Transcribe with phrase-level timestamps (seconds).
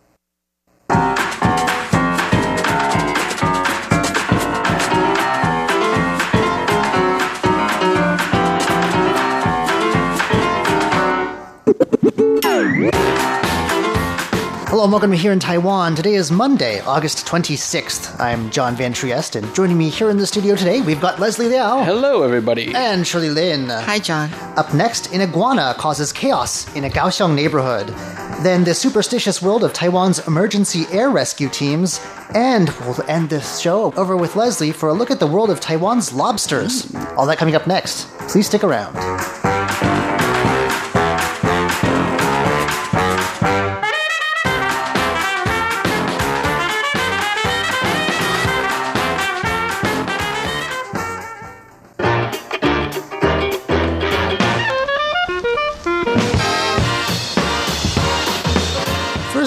[14.69, 15.95] Hello and welcome to Here in Taiwan.
[15.95, 18.19] Today is Monday, August 26th.
[18.19, 21.47] I'm John Van Trieste, and joining me here in the studio today, we've got Leslie
[21.49, 22.75] Liao Hello, everybody.
[22.75, 23.69] and Shirley Lin.
[23.69, 24.33] Hi, John.
[24.57, 27.89] Up next, an iguana causes chaos in a Kaohsiung neighborhood.
[28.43, 32.01] Then the superstitious world of Taiwan's emergency air rescue teams.
[32.35, 35.61] And we'll end this show over with Leslie for a look at the world of
[35.61, 36.93] Taiwan's lobsters.
[37.17, 38.09] All that coming up next.
[38.29, 38.97] Please stick around.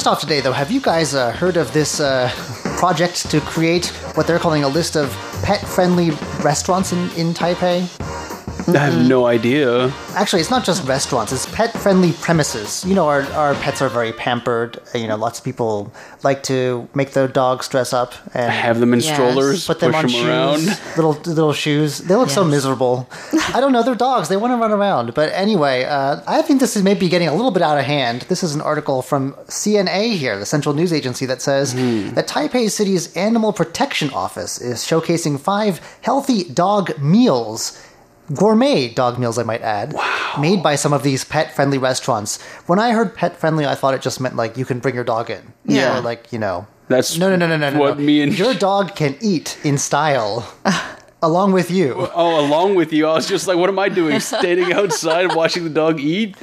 [0.04, 2.30] First off today, though, have you guys uh, heard of this uh,
[2.76, 5.10] project to create what they're calling a list of
[5.44, 6.10] pet-friendly
[6.44, 8.03] restaurants in, in Taipei?
[8.68, 9.92] I have no idea.
[10.16, 12.84] Actually, it's not just restaurants, it's pet friendly premises.
[12.86, 14.80] You know, our, our pets are very pampered.
[14.96, 15.92] You know, lots of people
[16.24, 19.14] like to make their dogs dress up and Have them in Yes.
[19.14, 20.80] strollers, put them push on them shoes, around.
[20.96, 22.00] little little shoes.
[22.00, 23.10] They look so miserable.
[23.54, 24.30] I don't know, they're dogs.
[24.30, 25.14] They want to run around.
[25.14, 28.22] But anyway, uh, I think this is maybe getting a little bit out of hand.
[28.30, 32.12] This is an article from CNA here, the Central News Agency, that says Hmm.
[32.12, 37.78] that Taipei City's Animal Protection Office is showcasing five healthy dog meals.
[38.34, 39.94] Gourmet dog meals, I might add,
[40.40, 42.42] made by some of these pet-friendly restaurants.
[42.68, 45.30] When I heard pet-friendly, I thought it just meant like you can bring your dog
[45.30, 45.54] in.
[45.66, 45.98] Yeah.
[45.98, 47.80] Or like you know, That's no, no, no, no, no, no.
[47.80, 48.04] what no.
[48.04, 50.52] me and- your dog can eat in style,
[51.22, 51.94] along with you.
[52.16, 54.20] Oh, along with you, I was just like, what am I doing?
[54.20, 56.36] Standing outside watching the dog eat?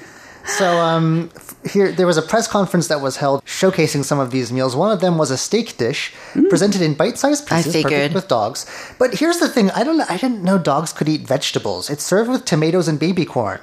[0.46, 1.30] So, um,
[1.70, 4.74] here there was a press conference that was held showcasing some of these meals.
[4.74, 6.12] One of them was a steak dish
[6.48, 8.66] presented in bite-sized pieces, perfect with dogs.
[8.98, 11.90] But here's the thing: I don't, I didn't know dogs could eat vegetables.
[11.90, 13.60] It's served with tomatoes and baby corn.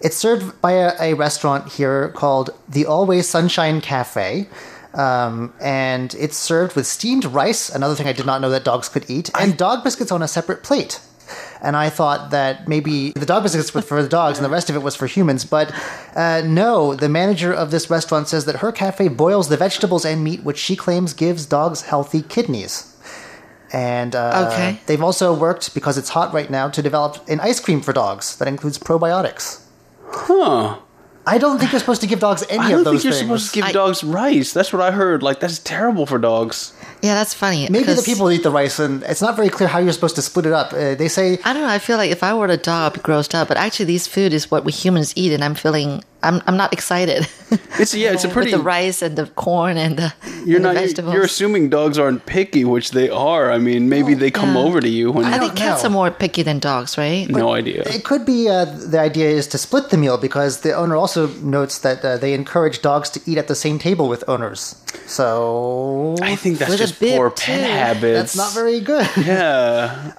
[0.00, 4.48] It's served by a, a restaurant here called the Always Sunshine Cafe.
[4.94, 8.88] Um, and it's served with steamed rice, another thing I did not know that dogs
[8.88, 11.00] could eat, and dog biscuits on a separate plate.
[11.62, 14.70] And I thought that maybe the dog biscuits were for the dogs and the rest
[14.70, 15.44] of it was for humans.
[15.44, 15.72] But
[16.14, 20.22] uh, no, the manager of this restaurant says that her cafe boils the vegetables and
[20.22, 22.92] meat, which she claims gives dogs healthy kidneys.
[23.72, 24.80] And uh, Okay.
[24.86, 28.36] they've also worked, because it's hot right now, to develop an ice cream for dogs
[28.36, 29.62] that includes probiotics.
[30.08, 30.78] Huh.
[31.26, 33.12] I don't think you're supposed to give dogs any I of don't those think you're
[33.14, 33.26] things.
[33.26, 34.52] supposed to give I- dogs rice.
[34.52, 35.24] That's what I heard.
[35.24, 36.72] Like, that's terrible for dogs.
[37.06, 37.68] Yeah, that's funny.
[37.70, 40.22] Maybe the people eat the rice, and it's not very clear how you're supposed to
[40.22, 40.72] split it up.
[40.72, 41.68] Uh, they say I don't know.
[41.68, 43.46] I feel like if I were a dog, grossed out.
[43.46, 46.72] But actually, these food is what we humans eat, and I'm feeling I'm I'm not
[46.72, 47.28] excited.
[47.78, 48.50] It's yeah, it's a pretty.
[48.52, 50.74] with the rice and the corn and the, You're and not.
[50.74, 51.14] You're, vegetables.
[51.14, 53.52] you're assuming dogs aren't picky, which they are.
[53.52, 54.62] I mean, maybe they come yeah.
[54.62, 55.26] over to you when.
[55.26, 55.90] I don't think cats know.
[55.90, 57.28] are more picky than dogs, right?
[57.28, 57.82] no idea.
[57.82, 61.28] It could be uh, the idea is to split the meal because the owner also
[61.42, 64.74] notes that uh, they encourage dogs to eat at the same table with owners.
[65.06, 67.52] So I think that's just bib, poor too.
[67.52, 68.34] pet habits.
[68.34, 69.06] that's not very good.
[69.26, 70.12] Yeah.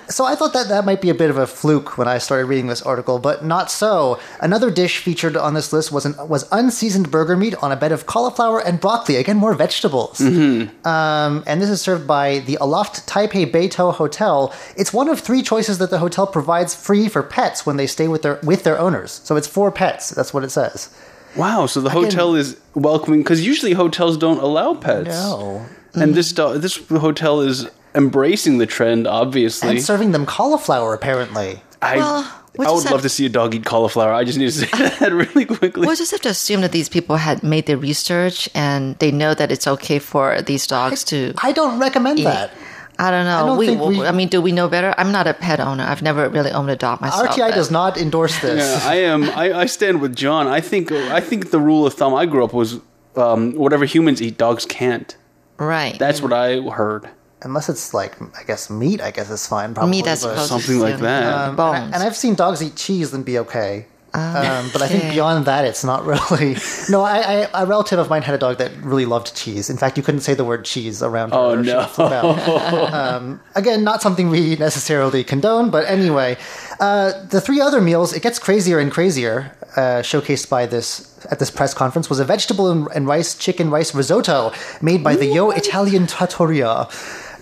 [0.08, 2.46] so I thought that that might be a bit of a fluke when I started
[2.46, 4.18] reading this article, but not so.
[4.40, 7.92] Another dish featured on this list was an, was unseasoned burger meat on a bed
[7.92, 9.16] of cauliflower and broccoli.
[9.16, 10.20] Again, more vegetables.
[10.20, 14.52] Um, and this is served by the Aloft Taipei Beitou Hotel.
[14.76, 18.08] It's one of three choices that the hotel provides free for pets when they stay
[18.08, 19.20] with their with their owners.
[19.24, 20.10] So it's for pets.
[20.10, 20.94] That's what it says.
[21.36, 21.66] Wow.
[21.66, 25.08] So the hotel is welcoming because usually hotels don't allow pets.
[25.08, 25.66] No.
[25.94, 29.06] And this this hotel is embracing the trend.
[29.06, 31.62] Obviously, And serving them cauliflower, apparently.
[31.80, 34.12] I Well, we I would have- love to see a dog eat cauliflower.
[34.12, 34.66] I just need to say
[35.00, 35.86] that really quickly.
[35.86, 39.34] We'll just have to assume that these people had made their research and they know
[39.34, 41.34] that it's okay for these dogs to.
[41.42, 42.52] I don't recommend that.
[42.96, 43.46] I don't know.
[43.46, 44.94] don't we, think we- I mean, do we know better?
[44.96, 45.82] I'm not a pet owner.
[45.82, 47.28] I've never really owned a dog myself.
[47.30, 48.60] RTI but- does not endorse this.
[48.84, 49.24] Yeah, I am.
[49.30, 50.46] I, I stand with John.
[50.46, 50.92] I think.
[50.92, 52.78] I think the rule of thumb I grew up was
[53.16, 55.16] um, whatever humans eat, dogs can't.
[55.56, 55.98] Right.
[55.98, 57.08] That's what I heard.
[57.44, 59.00] Unless it's like, I guess meat.
[59.00, 59.74] I guess it's fine.
[59.74, 60.48] Probably Meat, I Um, suppose.
[60.48, 61.22] Something like that.
[61.22, 61.94] only- And, I, Bones.
[61.94, 63.86] and I've seen dogs eat cheese and be okay.
[64.14, 66.56] Um, but I think beyond that, it's not really.
[66.88, 69.68] No, I, I, a relative of mine had a dog that really loved cheese.
[69.68, 71.36] In fact, you couldn't say the word cheese around her.
[71.36, 71.78] Oh, no.
[71.78, 72.94] would flip out.
[72.94, 76.36] um, again, not something we necessarily condone, but anyway,
[76.78, 79.50] uh, the three other meals it gets crazier and crazier.
[79.76, 83.68] Uh, showcased by this at this press conference was a vegetable and, and rice chicken
[83.70, 86.86] rice risotto made by the Yo Italian Trattoria.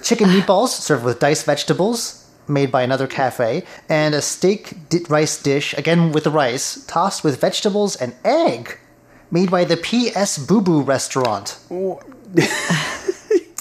[0.02, 2.18] Chicken meatballs served with diced vegetables
[2.48, 7.22] made by another cafe, and a steak di- rice dish, again with the rice, tossed
[7.22, 8.78] with vegetables and egg,
[9.30, 10.38] made by the P.S.
[10.38, 11.56] Boo Boo restaurant.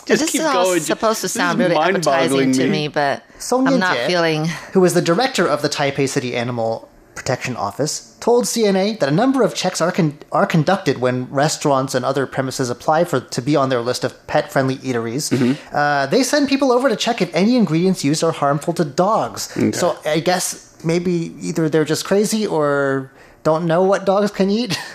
[0.05, 0.79] Just this keep is all going.
[0.81, 4.45] supposed to sound really mind-boggling appetizing to me, but Song I'm not Ye-jie, feeling.
[4.73, 6.89] who is the director of the Taipei City Animal
[7.21, 11.93] Protection Office, told CNA that a number of checks are con- are conducted when restaurants
[11.93, 15.31] and other premises apply for to be on their list of pet-friendly eateries.
[15.71, 19.55] Uh, they send people over to check if any ingredients used are harmful to dogs.
[19.75, 23.11] So I guess maybe either they're just crazy or
[23.43, 24.75] don't know what dogs can eat.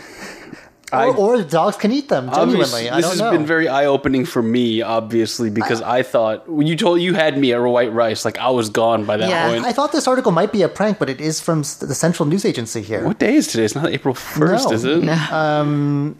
[0.93, 2.89] I- or, or dogs can eat them genuinely.
[2.89, 3.33] I this has know.
[3.33, 7.37] been very eye opening for me, obviously, because I, thought when you told you had
[7.37, 9.49] me at white rice, like I was gone by that Yeah.
[9.49, 9.65] point.
[9.65, 12.45] I thought this article might be a prank, but it is from the Central News
[12.45, 13.05] Agency here.
[13.05, 13.65] what day is today?
[13.65, 14.75] It's not April first, No.
[14.77, 15.03] is it?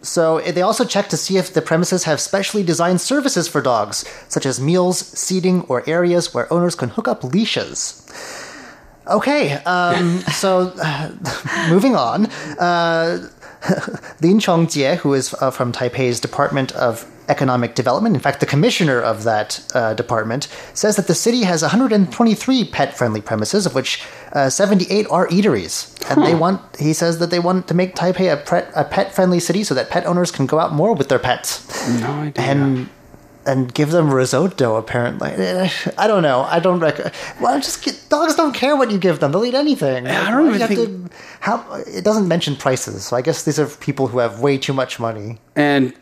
[0.05, 4.03] So they also check to see if the premises have specially designed services for dogs,
[4.27, 8.03] such as meals, seating, or areas where owners can hook up leashes.
[9.09, 11.11] Okay, um, so uh,
[11.69, 12.25] moving on.
[12.59, 13.29] Uh,
[14.21, 19.01] Lin Chongjie, who is uh, from Taipei's Department of Economic Development, in fact, the commissioner
[19.01, 24.01] of that uh, department, says that the city has 123 pet friendly premises, of which
[24.31, 25.93] uh, 78 are eateries.
[26.09, 29.13] And they want, he says that they want to make Taipei a, pet a pet
[29.13, 31.67] friendly city so that pet owners can go out more with their pets
[31.99, 32.43] No idea.
[32.45, 32.89] and
[33.47, 34.75] and give them risotto.
[34.75, 35.31] Apparently,
[35.97, 36.41] I don't know.
[36.41, 39.53] I don't rec- Well, just get, dogs don't care what you give them; they'll eat
[39.55, 40.05] anything.
[40.07, 43.21] I don't even do you have think- to- how it doesn't mention prices, so I
[43.21, 45.39] guess these are people who have way too much money.
[45.55, 45.93] and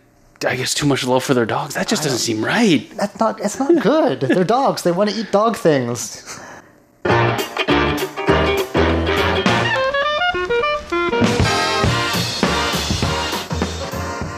[0.45, 1.75] I guess too much love for their dogs.
[1.75, 2.89] That just doesn't seem right.
[2.97, 3.39] That's not.
[3.39, 4.19] It's not good.
[4.19, 4.81] They're dogs.
[4.83, 6.39] They want to eat dog things.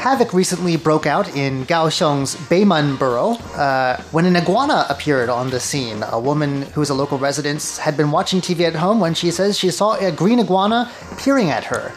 [0.08, 5.60] Havoc recently broke out in Kaohsiung's Beiman borough uh, when an iguana appeared on the
[5.60, 6.02] scene.
[6.02, 9.32] A woman who is a local resident had been watching TV at home when she
[9.32, 11.92] says she saw a green iguana peering at her.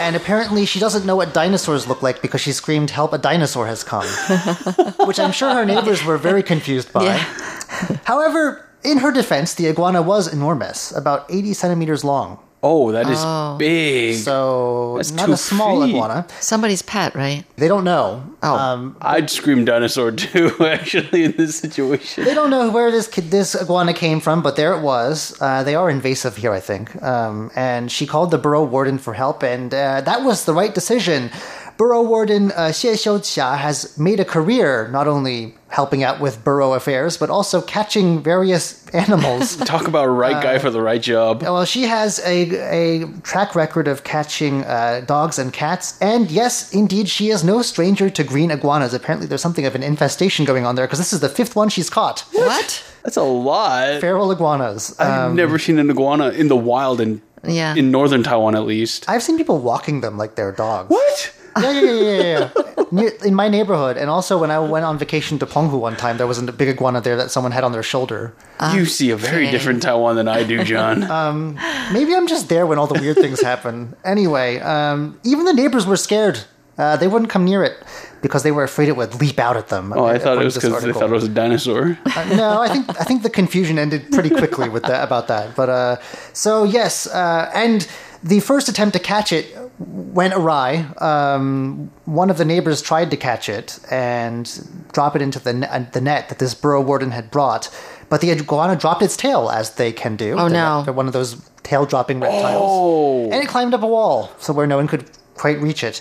[0.00, 3.68] And apparently, she doesn't know what dinosaurs look like because she screamed, Help, a dinosaur
[3.68, 4.06] has come.
[5.06, 7.04] Which I'm sure her neighbors were very confused by.
[7.04, 7.98] Yeah.
[8.02, 12.40] However, in her defense, the iguana was enormous, about 80 centimeters long.
[12.64, 13.18] Oh, that is
[13.58, 14.14] big.
[14.16, 15.90] So, That's not two a small feet.
[15.96, 16.26] iguana.
[16.38, 17.42] Somebody's pet, right?
[17.56, 18.22] They don't know.
[18.40, 18.54] Oh.
[18.56, 22.22] Um, I'd scream dinosaur too, actually, in this situation.
[22.24, 25.36] they don't know where this kid, this iguana came from, but there it was.
[25.40, 27.02] Uh, they are invasive here, I think.
[27.02, 30.72] Um, and she called the borough warden for help, and uh, that was the right
[30.72, 31.30] decision.
[31.76, 36.74] Borough warden uh, Xie Xiuqia has made a career not only helping out with borough
[36.74, 39.56] affairs, but also catching various animals.
[39.64, 41.42] Talk about right Uh, guy for the right job.
[41.42, 46.72] Well, she has a, a track record of catching uh, dogs and cats, and yes,
[46.74, 48.92] indeed, she is no stranger to green iguanas.
[48.94, 51.68] Apparently, there's something of an infestation going on there because this is the fifth one
[51.70, 52.20] she's caught.
[52.32, 52.84] What?
[53.02, 54.00] That's a lot.
[54.00, 54.94] Feral iguanas.
[55.00, 57.74] I've Um, never seen an iguana in the wild in Yeah.
[57.74, 59.04] in northern Taiwan at least.
[59.08, 60.90] I've seen people walking them like they're dogs.
[60.90, 61.32] What?
[61.60, 62.50] Yeah, yeah, yeah, yeah, yeah.
[62.56, 62.84] yeah.
[62.90, 66.18] Near, in my neighborhood, and also when I went on vacation to Penghu one time,
[66.18, 68.34] there was a big iguana there that someone had on their shoulder.
[68.74, 69.50] you see a very okay.
[69.50, 71.00] different Taiwan than I do, John.
[71.92, 73.94] Maybe I'm just there when all the weird things happen.
[74.04, 76.44] Anyway, um, even the neighbors were scared.
[76.78, 77.76] Uh, they wouldn't come near it
[78.22, 79.92] because they were afraid it would leap out at them.
[79.94, 81.98] oh, I thought it was because they thought it was a dinosaur.
[82.06, 85.54] Uh, no, I think I think the confusion ended pretty quickly with that about that.
[85.54, 85.96] But uh,
[86.32, 87.86] so yes, uh, and
[88.22, 90.86] the first attempt to catch it went awry.
[90.98, 94.48] Um, one of the neighbors tried to catch it and
[94.92, 97.68] drop it into the ne- uh, the net that this borough warden had brought,
[98.08, 100.34] but the iguana dropped its tail as they can do.
[100.34, 100.82] Oh, They're- no.
[100.84, 103.24] They're one of those tail dropping reptiles, Oh.
[103.24, 106.00] and it climbed up a wall, so where no one could quite reach it.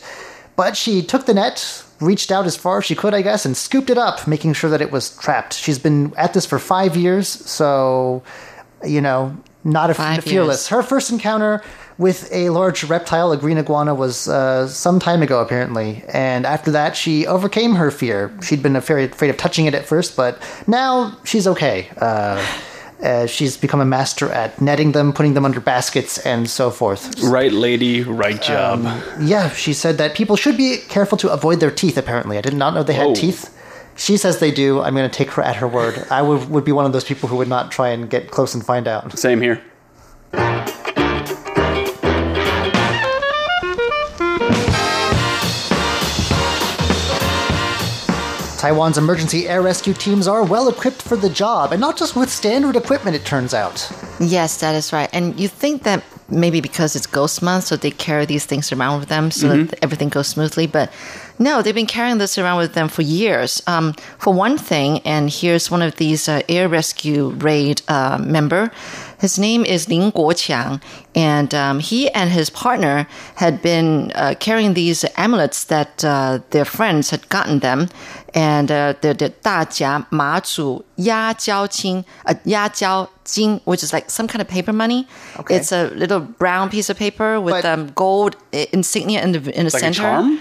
[0.55, 3.55] But she took the net, reached out as far as she could, I guess, and
[3.55, 5.53] scooped it up, making sure that it was trapped.
[5.53, 8.21] She's been at this for five years, so,
[8.83, 10.63] you know, not a Five fearless.
[10.63, 10.67] years.
[10.69, 11.61] Her first encounter
[11.97, 16.03] with a large reptile, a green iguana, was uh, some time ago, apparently.
[16.11, 18.31] And after that, she overcame her fear.
[18.41, 21.89] She'd been afraid, afraid of touching it at first, but now she's okay.
[21.97, 22.43] Uh,
[23.03, 27.19] uh, she's become a master at netting them, putting them under baskets, and so forth.
[27.23, 28.83] right lady, right job.
[29.19, 32.37] Yeah, she said that people should be careful to avoid their teeth, apparently.
[32.37, 33.15] I did not know they had Whoa.
[33.15, 33.55] teeth
[34.01, 34.81] she says they do.
[34.81, 36.07] I'm going to take her at her word.
[36.09, 38.55] I would, would be one of those people who would not try and get close
[38.55, 39.17] and find out.
[39.17, 39.61] Same here.
[48.57, 52.29] Taiwan's emergency air rescue teams are well equipped for the job, and not just with
[52.29, 53.91] standard equipment, it turns out.
[54.19, 55.09] Yes, that is right.
[55.13, 58.99] And you think that maybe because it's ghost month, so they carry these things around
[58.99, 59.65] with them so mm-hmm.
[59.65, 60.91] that everything goes smoothly, but
[61.40, 63.62] no, they've been carrying this around with them for years.
[63.66, 68.70] Um, for one thing, and here's one of these uh, air rescue raid uh, member.
[69.18, 70.80] His name is Lin Guoqiang,
[71.14, 76.66] and um, he and his partner had been uh, carrying these amulets that uh, their
[76.66, 77.88] friends had gotten them,
[78.34, 85.06] and uh, the the 大甲马祖压交金, uh, 压交金, which is like some kind of paper money.
[85.38, 85.56] Okay.
[85.56, 89.38] It's a little brown piece of paper with But- um, gold i- insignia in the
[89.58, 90.38] in the Like a center.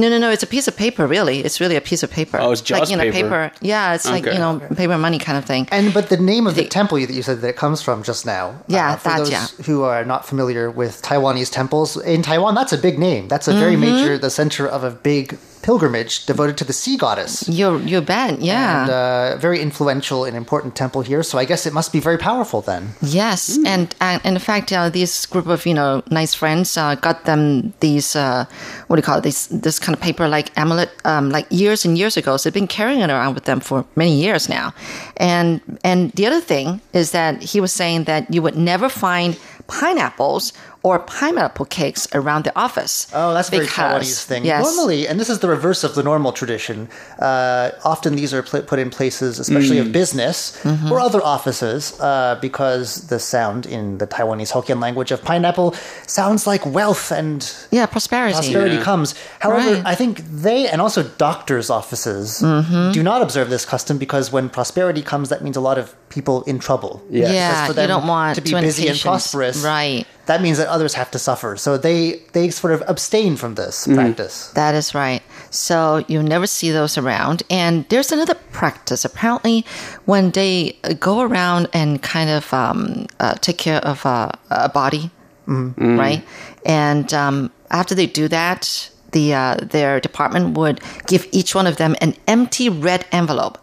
[0.02, 0.30] No, no, no.
[0.30, 1.06] It's a piece of paper.
[1.06, 2.38] Really, it's really a piece of paper.
[2.40, 3.52] Oh, it's just like just you know, paper.
[3.60, 4.34] Yeah, it's like Okay.
[4.34, 5.68] you know, paper money kind of thing.
[5.70, 8.02] And but the name of the The- temple that you said that it comes from
[8.02, 8.54] just now.
[8.68, 9.66] Yeah, uh, for those Dajia.
[9.66, 13.28] who are not familiar with Taiwanese temples in Taiwan, that's a big name.
[13.28, 13.60] That's a Mm-hmm.
[13.60, 17.48] very major, the center of a big pilgrimage devoted to the sea goddess.
[17.48, 18.40] You you bet.
[18.40, 18.82] Yeah.
[18.82, 21.22] And uh, very influential and important temple here.
[21.24, 22.82] So I guess it must be very powerful then.
[23.02, 27.24] Yes, and, and in fact, uh, this group of you know nice friends uh, got
[27.24, 28.44] them these uh,
[28.86, 29.24] what do you call it?
[29.24, 32.36] This this kind of paper like amulet um, like years and years ago.
[32.36, 34.72] So they've been carrying it around with them for many years now.
[35.16, 39.36] And and the other thing is that he was saying that you would never find
[39.66, 40.52] pineapples
[40.86, 42.94] or pineapple cakes around the office.
[43.12, 44.42] Oh, that's a very because- Taiwanese thing.
[44.52, 44.62] Yes.
[44.66, 46.78] Normally, and this is the reverse of the normal tradition,
[47.18, 49.84] uh, often these are put in places, especially Mm.
[49.84, 50.92] of business Mm-hmm.
[50.92, 55.68] or other offices, uh, because the sound in the Taiwanese Hokkien language of pineapple
[56.06, 57.40] sounds like wealth and
[57.78, 58.34] yeah, prosperity.
[58.34, 58.90] prosperity Yeah.
[58.90, 59.08] comes.
[59.44, 59.92] However, Right.
[59.92, 60.12] I think
[60.46, 62.92] they and also doctors' offices Mm-hmm.
[62.98, 66.36] do not observe this custom because when prosperity comes, that means a lot of people
[66.46, 66.92] in trouble.
[67.10, 67.30] Yeah.
[67.32, 69.56] Yeah, Because for you don't want to be busy and prosperous.
[69.64, 70.06] Right.
[70.26, 71.56] That means that others have to suffer.
[71.56, 74.50] So they they sort of abstain from this practice.
[74.54, 75.22] That is right.
[75.50, 77.42] So you never see those around.
[77.48, 79.04] And there's another practice.
[79.04, 79.64] Apparently,
[80.04, 84.68] when they uh, go around and kind of um, uh, take care of uh, a
[84.68, 85.10] body,
[85.46, 86.24] right?
[86.64, 91.76] And um, after they do that, the uh, their department would give each one of
[91.76, 93.58] them an empty red envelope.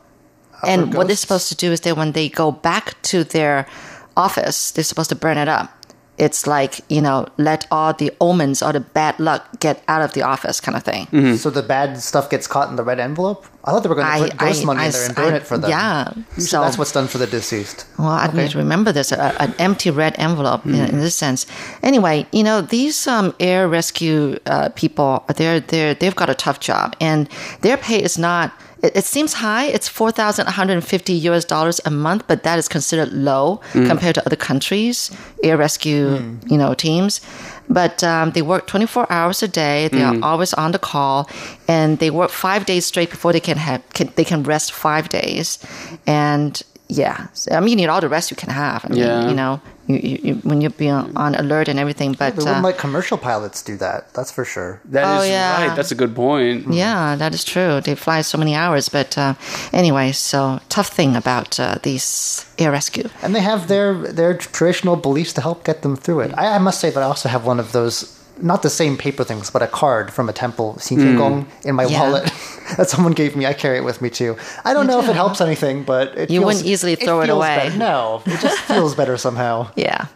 [0.66, 3.68] And what they're supposed to do is that when they go back to their
[4.16, 5.70] office, they're supposed to burn it up.
[6.18, 10.14] It's like, you know, let all the omens or the bad luck get out of
[10.14, 11.38] the office kind of thing.
[11.38, 13.48] So the bad stuff gets caught in the red envelope.
[13.66, 15.16] I thought they were going to put ghost I- money I in there and s-
[15.16, 15.70] burn I- it for them.
[15.72, 16.12] yeah.
[16.16, 17.86] Usually So- that's what's done for the deceased.
[17.98, 21.48] Well, I need to remember this a, an empty red envelope in, in this sense.
[21.82, 26.60] Anyway, you know these um, air rescue uh, people, they're they're they've got a tough
[26.60, 27.28] job, and
[27.62, 28.52] their pay is not.
[28.84, 29.66] It, it seems high.
[29.66, 33.12] It's four thousand one hundred and fifty US dollars a month, but that is considered
[33.14, 33.88] low mm.
[33.88, 35.10] compared to other countries
[35.44, 36.52] air rescue mm.
[36.52, 37.22] you know teams.
[37.70, 39.88] But um, they work 24 hours a day.
[39.88, 40.22] They are mm.
[40.22, 41.30] always on the call,
[41.68, 45.08] and they work five days straight before they can have can, they can rest five
[45.10, 45.60] days.
[46.06, 48.86] And yeah, so, I mean, you need all the rest you can have.
[48.86, 49.30] I mean, Yeah.
[49.30, 52.14] you know, you, you, you, when you're being on alert and everything.
[52.14, 54.14] But They uh, wouldn't let commercial pilots do that.
[54.14, 54.82] That's for sure.
[54.86, 55.68] That is Oh, yeah.
[55.68, 55.76] right.
[55.76, 56.74] That's a good point.
[56.74, 57.82] yeah, that is true.
[57.82, 58.90] They fly so many hours.
[58.90, 59.34] But uh,
[59.74, 63.10] anyway, so tough thing about uh, these air rescue.
[63.22, 66.32] And they have their their traditional beliefs to help get them through it.
[66.38, 69.24] I, I must say that I also have one of those, not the same paper
[69.24, 71.18] things, but a card from a temple, Xinjiang hmm.
[71.18, 72.02] Gong, in my Yeah.
[72.02, 72.24] wallet
[72.78, 73.46] that someone gave me.
[73.46, 74.36] I carry it with me too.
[74.66, 77.28] I don't know if it helps anything, but it You feels- wouldn't easily throw it
[77.28, 77.56] feels away.
[77.58, 77.78] better.
[77.78, 79.68] No, it just feels better somehow.
[79.76, 80.08] Yeah.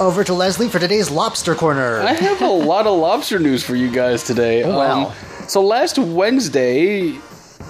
[0.00, 2.00] Over to Leslie for today's lobster corner.
[2.02, 4.62] I have a lot of lobster news for you guys today.
[4.62, 5.08] Oh, wow.
[5.08, 5.14] Um,
[5.48, 7.18] so last Wednesday,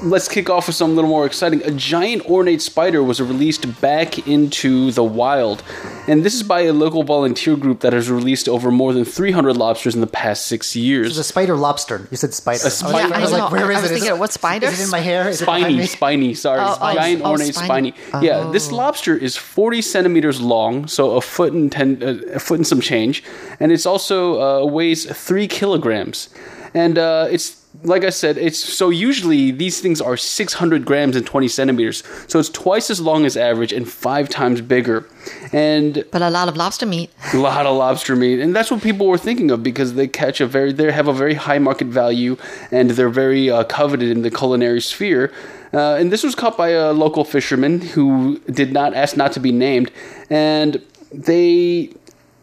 [0.02, 1.62] let's kick off with something a little more exciting.
[1.64, 5.62] A giant ornate spider was released back into the wild.
[6.06, 9.56] And this is by a local volunteer group that has released over more than 300
[9.56, 11.08] lobsters in the past six years.
[11.10, 12.06] It's a spider lobster.
[12.10, 12.66] You said spider.
[12.66, 12.96] A spider.
[12.96, 13.56] I was, Yeah, I was like, know.
[13.58, 13.94] where I is was it?
[13.94, 14.66] Is thinking, it- what spider?
[14.66, 15.28] Is it in my hair?
[15.28, 15.86] Is Spiny, me?
[15.86, 16.60] spiny, sorry.
[16.62, 17.92] Oh, oh, giant oh, ornate spiny.
[18.08, 18.24] spiny.
[18.26, 22.58] Yeah, this lobster is 40 centimeters long, so a foot and ten, uh, a foot
[22.58, 23.22] and some change,
[23.60, 26.28] and it's also uh, weighs three kilograms,
[26.74, 31.24] and uh, it's like I said, it's so usually these things are 600 grams and
[31.24, 35.06] 20 centimeters, so it's twice as long as average and five times bigger,
[35.52, 37.10] and But a lot of lobster meat.
[37.32, 40.40] a lot of lobster meat, and that's what people were thinking of because they catch
[40.40, 42.36] a very, they have a very high market value,
[42.72, 45.32] and they're very uh, coveted in the culinary sphere.
[45.72, 49.40] Uh, and this was caught by a local fisherman who did not ask not to
[49.40, 49.90] be named,
[50.30, 50.82] and
[51.12, 51.92] they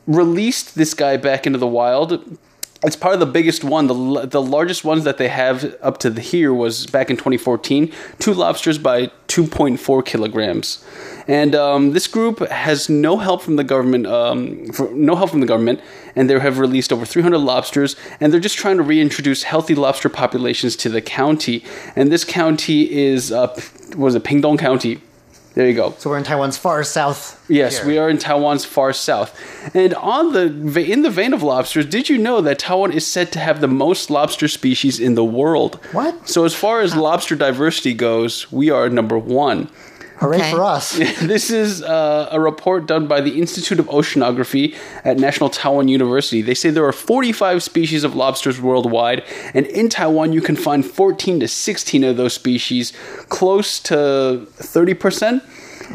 [0.08, 2.38] released this guy back into the wild.
[2.86, 3.88] It's probably the biggest one.
[3.88, 8.34] The, the largest ones that they have up to here was back in 2014, two
[8.34, 10.86] lobsters by 2.4 kilograms.
[11.27, 15.48] And um, this group has no help from the government, um, no help from the
[15.48, 15.82] government,
[16.15, 20.08] and they have released over 300 lobsters, and they're just trying to reintroduce healthy lobster
[20.08, 21.63] populations to the county.
[21.96, 23.60] And this county is, uh,
[23.98, 25.01] was it Pingdong County?
[25.56, 25.96] There you go.
[25.98, 27.42] So we're in Taiwan's far south.
[27.50, 27.88] Yes, here.
[27.88, 29.34] we are in Taiwan's far south.
[29.74, 33.32] And on the in the vein of lobsters, did you know that Taiwan is said
[33.32, 35.76] to have the most lobster species in the world?
[35.94, 36.28] What?
[36.28, 39.70] So as far as lobster diversity goes, we are number 1.
[40.18, 40.52] Hooray Okay.
[40.52, 40.98] for us.
[41.22, 46.42] this is uh, a report done by the Institute of Oceanography at National Taiwan University.
[46.42, 50.86] They say there are 45 species of lobsters worldwide, and in Taiwan, you can find
[50.86, 52.94] 14 to 16 of those species,
[53.30, 55.00] close to 30%.
[55.00, 55.44] percent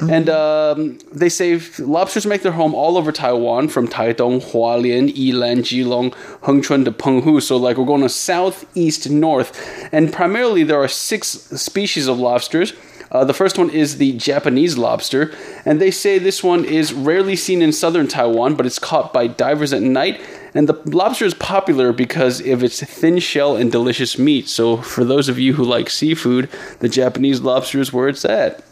[0.08, 5.60] And um, they say lobsters make their home all over Taiwan, from Taitung, Hualien, Yilan,
[5.62, 6.12] Jilong,
[6.42, 7.40] Hengchun to Penghu.
[7.42, 9.50] So, like, we're going to south, east, north.
[9.92, 12.72] And primarily, there are six species of lobsters.
[13.12, 17.34] Uh, the first one is the Japanese lobster, and they say this one is rarely
[17.34, 20.20] seen in southern Taiwan, but it's caught by divers at night.
[20.54, 24.48] And the lobster is popular because of its thin shell and delicious meat.
[24.48, 26.48] So, for those of you who like seafood,
[26.78, 28.64] the Japanese lobster is where it's at.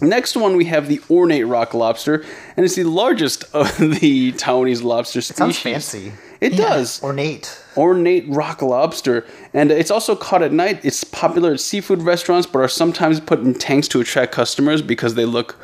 [0.00, 2.24] Next one, we have the ornate rock lobster,
[2.56, 5.36] and it's the largest of the Taiwanese lobster species.
[5.36, 6.12] Sounds fancy.
[6.40, 7.58] It does Ornate.
[7.76, 10.80] ornate rock lobster, and it's also caught at night.
[10.84, 15.14] It's popular at seafood restaurants, but are sometimes put in tanks to attract customers because
[15.16, 15.56] they look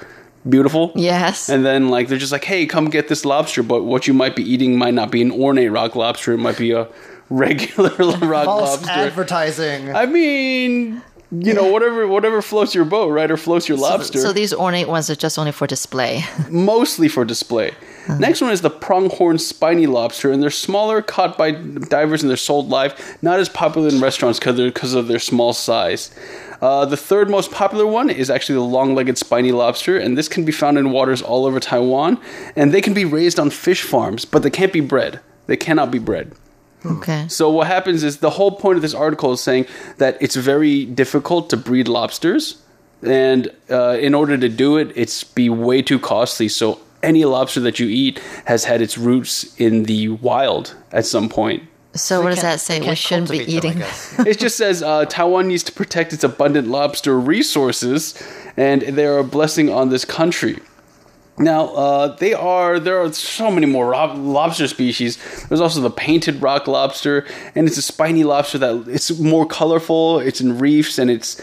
[0.49, 0.91] beautiful.
[0.97, 1.49] Yes.
[1.49, 4.35] And then, like, they're just like, "Hey, come get this lobster," but what you might
[4.35, 6.33] be eating might not be an ornate rock lobster.
[6.33, 6.89] It might be a
[7.31, 8.91] regular rock False lobster.
[8.91, 9.95] advertising.
[9.95, 14.33] I mean, you know, whatever whatever floats your boat, right, or floats your lobster So
[14.33, 16.25] these ornate ones are just only for display.
[16.51, 17.73] mostly for display.
[18.09, 22.37] Next one is the pronghorn spiny lobster, and they're smaller, caught by divers, and they're
[22.37, 23.19] sold live.
[23.23, 26.15] Not as popular in restaurants because of their small size.
[26.61, 30.45] Uh, the third most popular one is actually the long-legged spiny lobster, and this can
[30.45, 32.21] be found in waters all over Taiwan.
[32.57, 35.21] And they can be raised on fish farms, but they can't be bred.
[35.47, 36.33] They cannot be bred.
[36.85, 37.27] Okay.
[37.29, 40.85] So what happens is the whole point of this article is saying that it's very
[40.85, 42.63] difficult to breed lobsters,
[43.03, 46.49] and uh, in order to do it, it's be way too costly.
[46.49, 51.29] So any lobster that you eat has had its roots in the wild at some
[51.29, 51.63] point.
[51.95, 52.81] So what does that say?
[52.81, 53.79] We shouldn't be cultivate them, eating.
[53.79, 54.19] guess.
[54.27, 58.21] It just says uh, Taiwan needs to protect its abundant lobster resources,
[58.57, 60.59] and they are a blessing on this country.
[61.39, 65.19] Now, uh, they are there are so many more rob- lobster species.
[65.49, 70.21] There's also the painted rock lobster, and it's a spiny lobster that it's more colorful.
[70.21, 71.41] It's in reefs and it's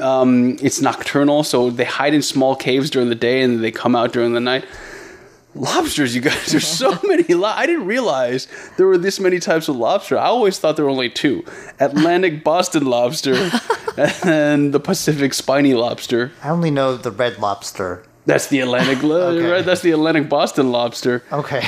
[0.00, 3.94] um, it's nocturnal, so they hide in small caves during the day and they come
[3.96, 4.64] out during the night.
[5.54, 7.32] Lobsters, you guys, there's so many.
[7.32, 10.18] Lo- I didn't realize there were this many types of lobster.
[10.18, 11.44] I always thought there were only two:
[11.80, 13.50] Atlantic Boston lobster
[14.24, 16.32] and the Pacific spiny lobster.
[16.42, 18.02] I only know the red lobster.
[18.26, 19.48] That's the Atlantic, lo- Okay.
[19.50, 19.64] right?
[19.64, 21.22] That's the Atlantic Boston lobster.
[21.32, 21.62] Okay.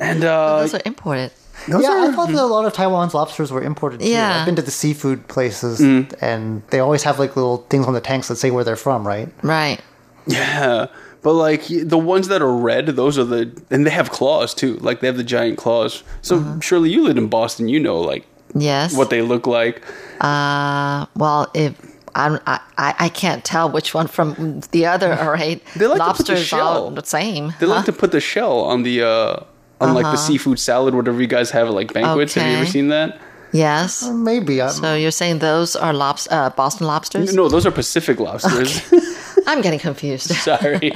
[0.00, 1.30] And uh, Those are imported.
[1.70, 4.08] Those yeah, are- I thought that a lot of Taiwan's lobsters were imported too.
[4.08, 4.40] Yeah.
[4.40, 6.12] I've been to the seafood places, Mm.
[6.20, 9.06] and they always have like little things on the tanks that say where they're from,
[9.06, 9.28] right?
[9.42, 9.80] Right.
[10.26, 10.86] yeah,
[11.22, 14.76] but like the ones that are red, those are the, and they have claws too.
[14.76, 16.02] Like they have the giant claws.
[16.22, 16.60] So Uh-huh.
[16.60, 18.94] surely you live in Boston, you know like Yes.
[18.96, 19.82] what they look like.
[20.20, 21.74] Uh, well, if
[22.14, 25.16] I'm, I, I I can't tell which one from the other.
[25.18, 25.62] All right.
[25.76, 27.54] They like to put the Lobster is all the same.
[27.60, 29.36] They like to put the shell on the uh
[29.80, 32.34] on like the seafood salad, whatever you guys have at like banquets.
[32.34, 32.70] Have you ever Okay.
[32.70, 33.18] seen that?
[33.52, 34.08] Yes.
[34.08, 34.62] Maybe.
[34.62, 37.34] I'm, So you're saying those are lobs- uh, Boston lobsters?
[37.34, 38.80] No, those are Pacific lobsters.
[39.46, 40.28] I'm getting confused.
[40.30, 40.92] Sorry.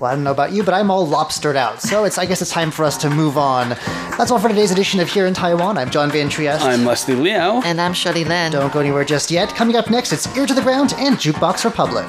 [0.00, 1.80] well, I don't know about you, but I'm all lobstered out.
[1.80, 2.18] So it's.
[2.18, 3.68] I guess it's time for us to move on.
[4.18, 5.78] That's all for today's edition of Here in Taiwan.
[5.78, 6.64] I'm John Van Trieste.
[6.64, 7.60] I'm Leslie Liao.
[7.62, 8.50] and I'm Shirley Lin.
[8.52, 9.50] Don't go anywhere just yet.
[9.50, 12.06] Coming up next, it's Ear to the Ground and Jukebox Republic.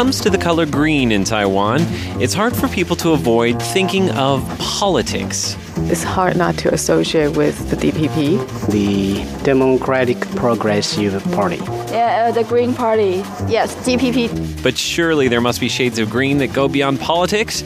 [0.00, 1.78] Comes to the color green in Taiwan,
[2.22, 5.58] it's hard for people to avoid thinking of politics.
[5.90, 8.70] It's hard not to associate with the DPP.
[8.70, 11.58] The Democratic Progressive Party.
[11.92, 13.22] Yeah, uh, the Green Party.
[13.46, 14.62] Yes, DPP.
[14.62, 17.62] But surely there must be shades of green that go beyond politics?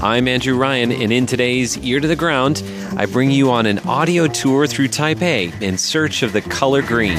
[0.00, 2.62] I'm Andrew Ryan, and in today's Ear to the Ground,
[2.96, 7.18] I bring you on an audio tour through Taipei in search of the color green.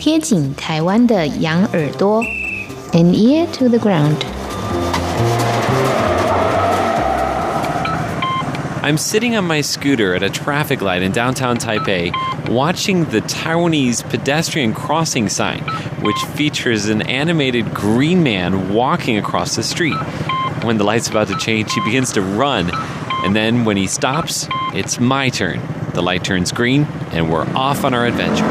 [0.00, 2.22] 贴紧台湾的羊耳朵，
[2.92, 4.16] an ear to the ground。
[8.82, 12.12] I'm sitting on my scooter at a traffic light in downtown Taipei,
[12.48, 15.58] watching the Taiwanese pedestrian crossing sign,
[16.02, 19.96] which features an animated green man walking across the street.
[20.62, 22.70] When the light's about to change, he begins to run,
[23.24, 25.60] and then when he stops, it's my turn.
[25.94, 28.46] The light turns green, and we're off on our adventure.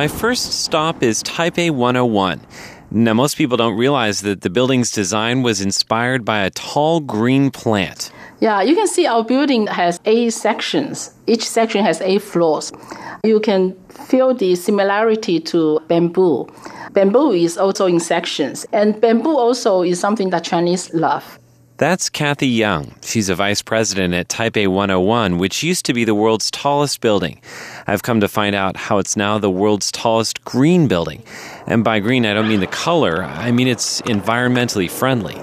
[0.00, 2.40] My first stop is Taipei 101.
[2.90, 7.50] Now, most people don't realize that the building's design was inspired by a tall green
[7.50, 8.10] plant.
[8.40, 11.12] Yeah, you can see our building has eight sections.
[11.26, 12.72] Each section has eight floors.
[13.24, 16.48] You can feel the similarity to bamboo.
[16.92, 21.38] Bamboo is also in sections, and bamboo also is something that Chinese love.
[21.80, 22.94] That's Kathy Young.
[23.00, 27.40] She's a vice president at Taipei 101, which used to be the world's tallest building.
[27.90, 31.24] I've come to find out how it's now the world's tallest green building.
[31.66, 35.34] And by green, I don't mean the color, I mean it's environmentally friendly.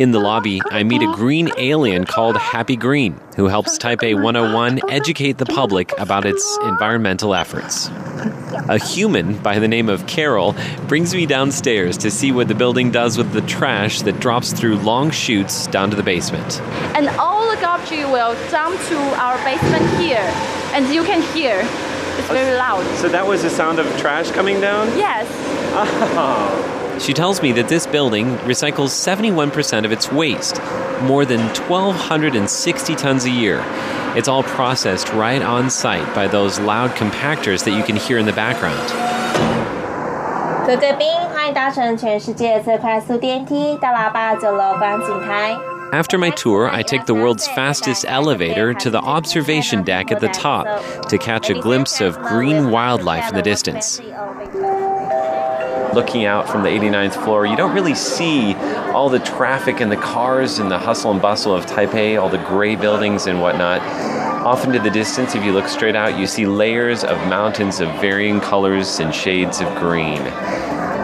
[0.00, 4.80] In the lobby, I meet a green alien called Happy Green, who helps Taipei 101
[4.88, 7.90] educate the public about its environmental efforts.
[8.70, 10.56] A human by the name of Carol
[10.88, 14.76] brings me downstairs to see what the building does with the trash that drops through
[14.76, 16.62] long chutes down to the basement.
[16.96, 20.32] And all the garbage will dump to our basement here.
[20.72, 21.60] And you can hear.
[22.16, 22.86] It's very loud.
[22.96, 24.86] So that was the sound of trash coming down?
[24.96, 25.26] Yes.
[25.74, 26.79] Oh.
[26.99, 30.61] She tells me that this building recycles 71% of its waste,
[31.03, 33.61] more than 1,260 tons a year.
[34.15, 38.25] It's all processed right on site by those loud compactors that you can hear in
[38.25, 38.79] the background.
[40.65, 45.55] 各位贵宾，欢迎搭乘全世界最快速电梯，到喇叭九楼观景台。
[45.91, 50.29] After my tour, I take the world's fastest elevator to the observation deck at the
[50.29, 50.65] top
[51.09, 54.01] to catch a glimpse of green wildlife in the distance.
[55.94, 58.54] Looking out from the 89th floor, you don't really see
[58.94, 62.38] all the traffic and the cars and the hustle and bustle of Taipei, all the
[62.38, 63.80] gray buildings and whatnot.
[64.46, 67.88] Off into the distance, if you look straight out, you see layers of mountains of
[68.00, 70.20] varying colors and shades of green.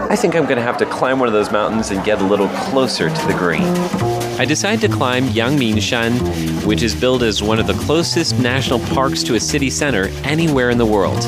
[0.08, 2.24] I think I'm going to have to climb one of those mountains and get a
[2.24, 4.25] little closer to the green.
[4.38, 9.22] I decide to climb Yangmingshan, which is billed as one of the closest national parks
[9.22, 11.24] to a city center anywhere in the world.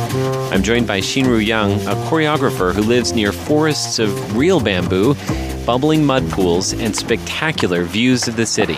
[0.53, 5.15] I'm joined by Shinru Yang, a choreographer who lives near forests of real bamboo,
[5.65, 8.77] bubbling mud pools, and spectacular views of the city.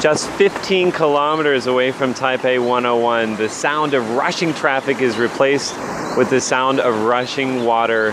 [0.00, 5.76] Just 15 kilometers away from Taipei 101, the sound of rushing traffic is replaced
[6.16, 8.12] with the sound of rushing water.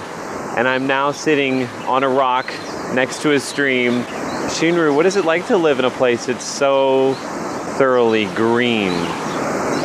[0.58, 2.54] And I'm now sitting on a rock
[2.94, 4.04] next to a stream.
[4.52, 7.16] Shinru, what is it like to live in a place that's so
[7.78, 8.92] thoroughly green?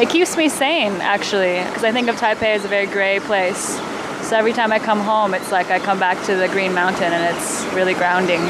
[0.00, 3.79] It keeps me sane, actually, because I think of Taipei as a very gray place.
[4.29, 7.12] So every time I come home, it's like I come back to the Green Mountain
[7.12, 8.40] and it's really grounding.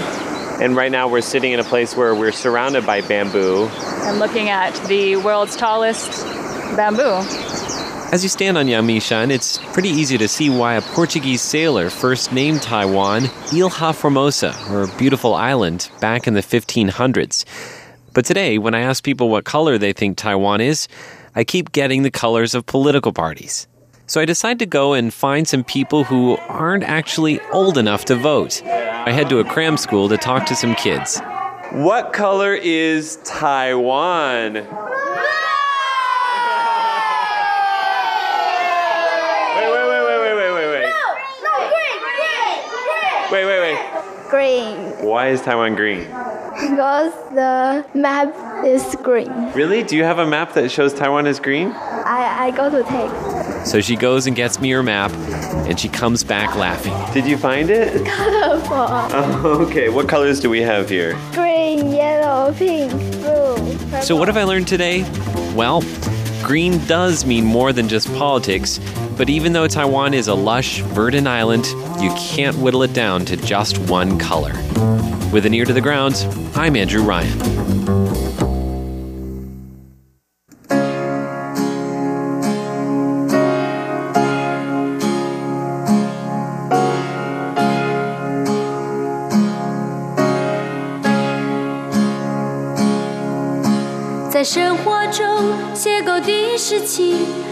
[0.61, 3.69] And right now we're sitting in a place where we're surrounded by bamboo.
[3.77, 6.25] I'm looking at the world's tallest
[6.77, 7.21] bamboo.
[8.17, 12.33] As you stand on Yangmingshan, it's pretty easy to see why a Portuguese sailor first
[12.33, 17.45] named Taiwan Ilha Formosa, or beautiful island, back in the 1500s.
[18.15, 20.89] But today, when I ask people what color they think Taiwan is,
[21.35, 23.69] I keep getting the colors of political parties.
[24.07, 28.15] So I decide to go and find some people who aren't actually old enough to
[28.15, 28.63] vote.
[28.65, 31.21] I head to a cram school to talk to some kids.
[31.73, 34.67] What color is Taiwan?
[39.57, 40.93] Wait, wait, wait, wait, wait, wait, wait, wait.
[41.43, 42.21] No, green, green,
[42.77, 43.26] green.
[43.37, 44.31] Wait, wait, wait.
[44.31, 44.77] Green.
[45.07, 46.05] Why is Taiwan green?
[46.05, 49.53] Because the map is green.
[49.53, 49.83] Really?
[49.83, 51.69] Do you have a map that shows Taiwan as green?
[51.73, 53.67] I, I go to take.
[53.67, 55.13] So she goes and gets me her map,
[55.69, 56.95] and she comes back laughing.
[57.13, 58.07] Did you find it?
[58.07, 58.75] Colorful.
[58.75, 59.91] Oh, okay.
[59.91, 61.13] What colors do we have here?
[61.35, 64.01] Green, yellow, pink, blue.
[64.01, 65.03] So, what have I learned today?
[65.55, 65.83] Well,
[66.43, 68.81] green does mean more than just politics,
[69.17, 71.65] but even though Taiwan is a lush, verdant island,
[72.03, 74.53] you can't whittle it down to just one color.
[75.33, 76.15] With an ear to the ground,
[76.55, 77.57] I'm Andrew Ryan.
[94.45, 95.27] 生活中
[95.75, 97.46] 邂逅的事情。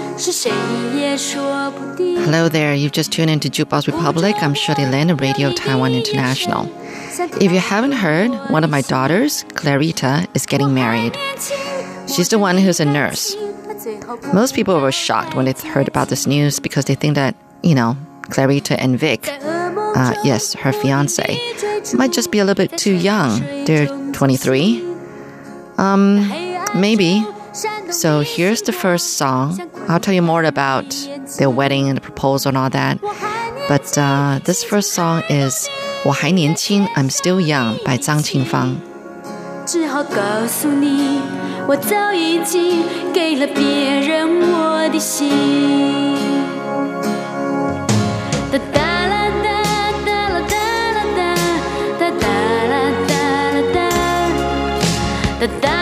[2.24, 4.37] Hello there, you've just tuned into Jukebox Republic.
[4.40, 6.70] I'm Shirley Lin Radio Taiwan International.
[7.40, 11.16] If you haven't heard, one of my daughters, Clarita, is getting married.
[12.09, 13.35] She's the one who's a nurse.
[14.33, 17.74] Most people were shocked when they heard about this news because they think that, you
[17.74, 21.27] know, Clarita and Vic, uh, yes, her fiance,
[21.94, 23.40] might just be a little bit too young.
[23.64, 24.81] They're 23.
[25.77, 26.29] Um,
[26.74, 27.27] maybe.
[27.93, 29.60] So here's the first song.
[29.88, 30.95] I'll tell you more about
[31.38, 33.00] their wedding and the proposal and all that.
[33.67, 35.67] But uh, this first song is
[36.06, 38.78] 我还年轻, I'm Still Young by 张清芳.
[39.65, 41.19] 只好告诉你，
[41.67, 45.30] 我早已经给了别人我的心。
[48.52, 49.48] 哒哒啦哒
[50.06, 50.56] 哒啦哒
[50.93, 51.19] 啦哒，
[52.00, 52.26] 哒哒
[52.65, 52.74] 啦
[53.08, 53.13] 哒
[53.52, 53.78] 啦哒，
[55.39, 55.73] 哒哒啦哒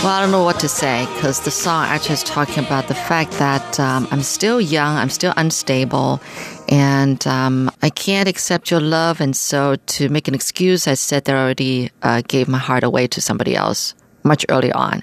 [0.00, 2.94] Well, I don't know what to say because the song actually is talking about the
[2.94, 6.20] fact that um, I'm still young, I'm still unstable,
[6.68, 9.20] and um, I can't accept your love.
[9.20, 12.84] And so, to make an excuse, I said that I already uh, gave my heart
[12.84, 15.02] away to somebody else much earlier on,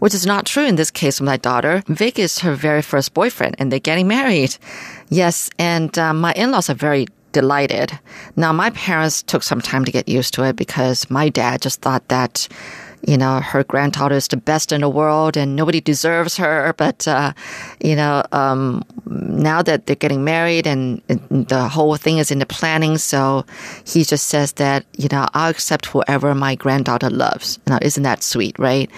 [0.00, 1.82] which is not true in this case with my daughter.
[1.86, 4.54] Vic is her very first boyfriend, and they're getting married.
[5.08, 7.98] Yes, and uh, my in laws are very delighted.
[8.36, 11.80] Now, my parents took some time to get used to it because my dad just
[11.80, 12.48] thought that
[13.06, 16.74] you know, her granddaughter is the best in the world and nobody deserves her.
[16.76, 17.32] But, uh,
[17.80, 22.46] you know, um, now that they're getting married and the whole thing is in the
[22.46, 23.44] planning, so
[23.84, 27.60] he just says that, you know, I'll accept whoever my granddaughter loves.
[27.68, 28.90] Now, isn't that sweet, right?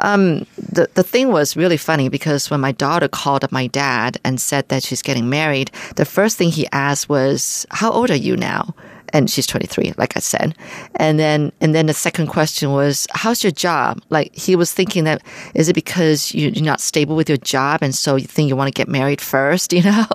[0.00, 4.18] Um, the, the thing was really funny because when my daughter called up my dad
[4.24, 8.16] and said that she's getting married, the first thing he asked was, How old are
[8.16, 8.74] you now?
[9.12, 10.56] And she's 23 like i said.
[10.96, 14.00] And then and then the second question was how's your job?
[14.10, 15.22] Like he was thinking that
[15.54, 18.68] is it because you're not stable with your job and so you think you want
[18.68, 19.72] to get married first?
[19.76, 20.06] You know?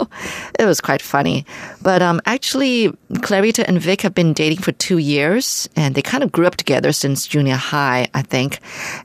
[0.58, 1.46] It was quite funny.
[1.84, 6.24] But um actually clarita and vic have been dating for two years and they kind
[6.24, 8.60] of grew up together since junior high i think.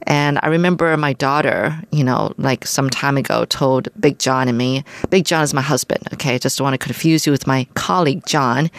[0.07, 4.57] And i remember my daughter you know like some time ago told big john and
[4.57, 6.39] me big john is my husband okay?
[6.39, 8.71] Just don't want to confuse you with my colleague john.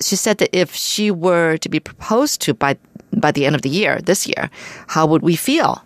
[0.00, 2.76] She said that if she were to be proposed to by
[3.12, 4.50] by the end of the year, this year,
[4.88, 5.84] how would we feel?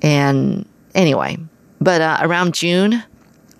[0.00, 1.38] And anyway,
[1.80, 3.02] but uh, around June,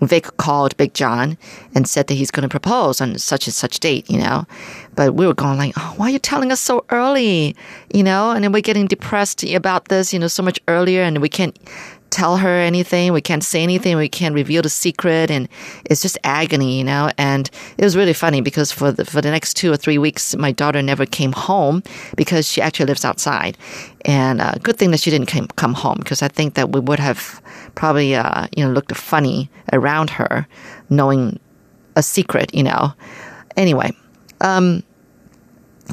[0.03, 1.37] Vic called Big John
[1.75, 4.47] and said that he's going to propose on such and such date, you know.
[4.95, 7.57] But we were going like, oh, why are you telling us so early,
[7.93, 8.31] you know?
[8.31, 11.59] And then we're getting depressed about this, you know, so much earlier, and we can't
[12.11, 13.12] tell her anything.
[13.12, 13.96] We can't say anything.
[13.96, 15.49] We can't reveal the secret, and
[15.85, 17.11] it's just agony, you know.
[17.18, 20.37] And it was really funny because for the for the next two or three weeks,
[20.37, 21.83] my daughter never came home
[22.16, 23.57] because she actually lives outside.
[24.05, 26.81] And uh, good thing that she didn't come come home because I think that we
[26.81, 27.40] would have
[27.75, 30.46] probably uh, you know looked funny around her,
[30.88, 31.38] knowing
[31.96, 32.92] a secret, you know.
[33.57, 33.92] Anyway,
[34.40, 34.83] um,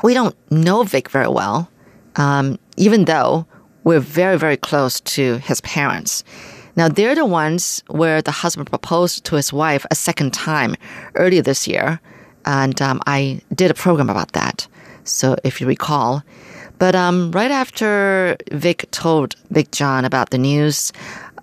[0.03, 1.69] we don't know Vic very well,
[2.15, 3.45] um, even though
[3.87, 6.25] we're very, very close to his parents.
[6.75, 10.75] Now, they're the ones where the husband proposed to his wife a second time
[11.15, 12.01] earlier this year.
[12.45, 14.67] And um, I did a program about that.
[15.05, 16.21] So if you recall.
[16.79, 20.91] But um, right after Vic told Big John about the news,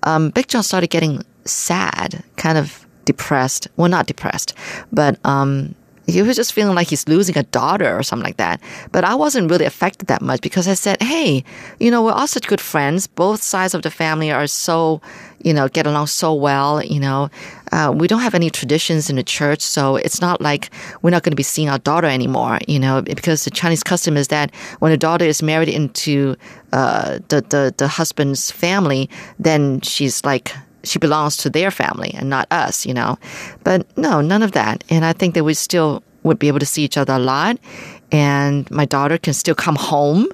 [0.02, 3.68] um, Big John started getting sad, kind of depressed.
[3.78, 4.52] Well, not depressed,
[4.92, 5.74] but um,
[6.06, 8.60] he was just feeling like he's losing a daughter or something like that.
[8.92, 11.44] But I wasn't really affected that much because I said, hey,
[11.80, 13.06] you know, we're all such good friends.
[13.06, 15.00] Both sides of the family are so,
[15.42, 16.82] you know, get along so well.
[16.82, 17.30] You know,
[17.72, 20.70] uh, we don't have any traditions in the church, so it's not like
[21.02, 22.58] we're not going to be seeing our daughter anymore.
[22.68, 26.36] You know, because the Chinese custom is that when a daughter is married into
[26.72, 30.52] uh, the, the the husband's family, then she's like
[30.84, 33.18] she belongs to their family and not us, you know.
[33.64, 34.84] But no, none of that.
[34.90, 37.58] And I think that we still would be able to see each other a lot.
[38.12, 40.28] And my daughter can still come home.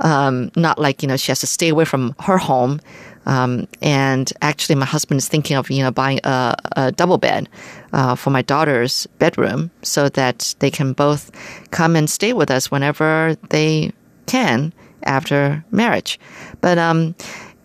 [0.00, 2.80] Um, not like, you know, she has to stay away from her home.
[3.26, 7.48] Um, and actually, my husband is thinking of, you know, buying a, a double bed
[7.92, 11.30] uh, for my daughter's bedroom so that they can both
[11.70, 13.92] come and stay with us whenever they
[14.26, 14.72] can
[15.04, 16.18] after marriage.
[16.60, 17.14] But um,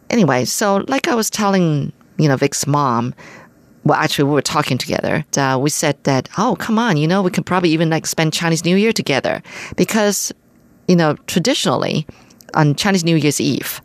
[0.09, 3.15] anyway, so like I was telling you know, Vic's mom,
[3.85, 5.25] well, actually, we were talking together.
[5.37, 8.33] Uh, we said that, oh, come on, you know, we could probably even like spend
[8.33, 9.41] Chinese New Year together
[9.77, 10.33] because,
[10.87, 12.05] you know, traditionally
[12.53, 13.81] on Chinese New Year's Eve,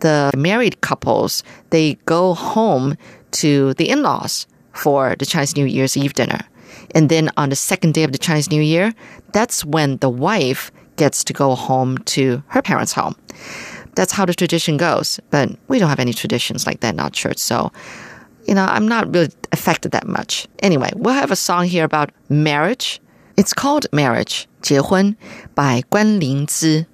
[0.00, 2.96] the married couples they go home
[3.30, 6.40] to the in-laws for the Chinese New Year's Eve dinner,
[6.94, 8.92] and then on the second day of the Chinese New Year,
[9.32, 13.14] that's when the wife gets to go home to her parents' home
[13.94, 15.20] that's how the tradition goes.
[15.30, 17.38] But we don't have any traditions like that in our church.
[17.38, 17.72] So,
[18.46, 20.46] you know, I'm not really affected that much.
[20.60, 23.00] Anyway, we'll have a song here about marriage.
[23.36, 25.16] It's called Marriage, 结婚
[25.54, 26.86] by Guan Lingzi.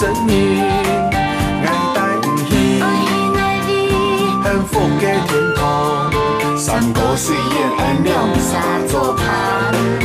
[0.00, 6.10] 生命，爱戴不稀，幸福嘅天堂，
[6.56, 8.50] 山歌水烟安两沙
[8.88, 10.03] 作伴。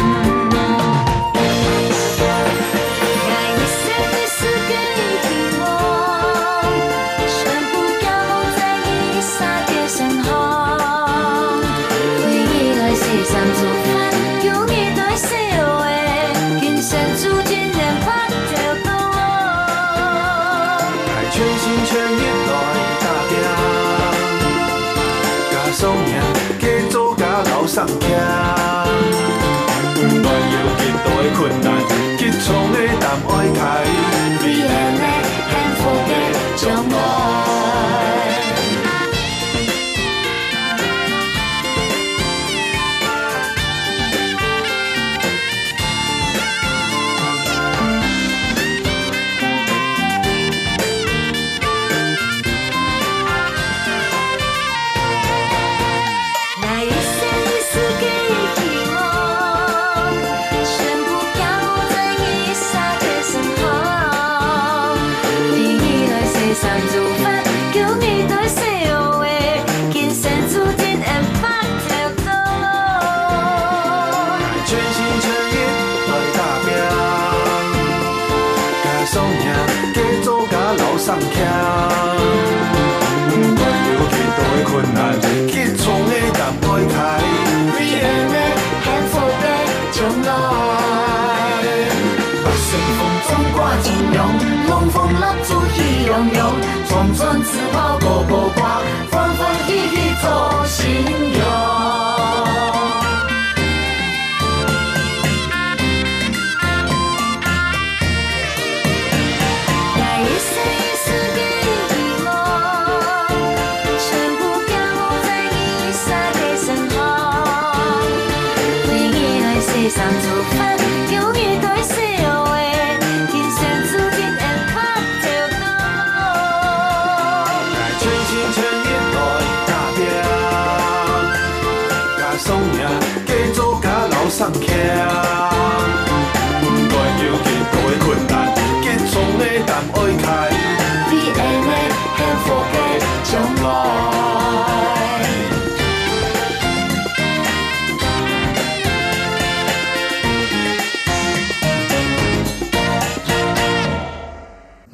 [97.51, 98.50] São Paulo.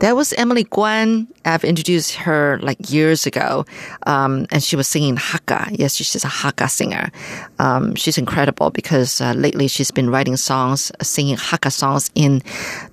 [0.06, 1.26] That was Emily Guan.
[1.44, 3.66] I've introduced her like years ago,
[4.06, 5.74] um, and she was singing Hakka.
[5.76, 7.10] Yes, she's a Hakka singer.
[7.58, 12.40] Um, she's incredible because uh, lately she's been writing songs, singing Hakka songs in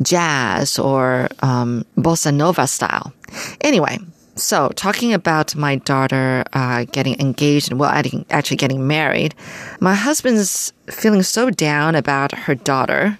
[0.01, 3.13] jazz or um, bossa nova style.
[3.61, 3.99] Anyway,
[4.35, 7.91] so talking about my daughter uh, getting engaged and well,
[8.31, 9.35] actually getting married,
[9.79, 13.19] my husband's feeling so down about her daughter